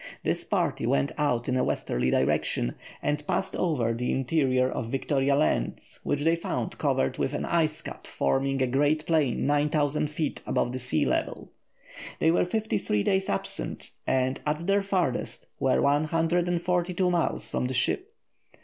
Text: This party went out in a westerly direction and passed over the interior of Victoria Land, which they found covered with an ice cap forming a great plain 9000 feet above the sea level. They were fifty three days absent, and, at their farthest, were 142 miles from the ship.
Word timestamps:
This 0.23 0.43
party 0.43 0.87
went 0.87 1.11
out 1.15 1.47
in 1.47 1.55
a 1.55 1.63
westerly 1.63 2.09
direction 2.09 2.73
and 3.03 3.23
passed 3.27 3.55
over 3.55 3.93
the 3.93 4.11
interior 4.11 4.67
of 4.67 4.87
Victoria 4.89 5.35
Land, 5.35 5.79
which 6.01 6.23
they 6.23 6.35
found 6.35 6.79
covered 6.79 7.19
with 7.19 7.35
an 7.35 7.45
ice 7.45 7.83
cap 7.83 8.07
forming 8.07 8.63
a 8.63 8.65
great 8.65 9.05
plain 9.05 9.45
9000 9.45 10.09
feet 10.09 10.41
above 10.47 10.73
the 10.73 10.79
sea 10.79 11.05
level. 11.05 11.51
They 12.17 12.31
were 12.31 12.45
fifty 12.45 12.79
three 12.79 13.03
days 13.03 13.29
absent, 13.29 13.91
and, 14.07 14.39
at 14.43 14.65
their 14.65 14.81
farthest, 14.81 15.45
were 15.59 15.79
142 15.83 17.11
miles 17.11 17.47
from 17.47 17.65
the 17.65 17.73
ship. 17.75 18.11